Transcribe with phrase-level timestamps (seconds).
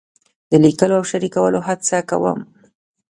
[0.49, 2.39] د لیکلو او شریکولو هڅه کوم.